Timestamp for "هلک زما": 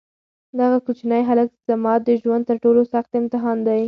1.29-1.93